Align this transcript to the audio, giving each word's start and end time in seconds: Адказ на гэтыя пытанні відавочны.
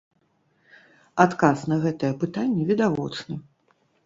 Адказ 1.25 1.59
на 1.73 1.77
гэтыя 1.83 2.17
пытанні 2.25 2.67
відавочны. 2.71 3.35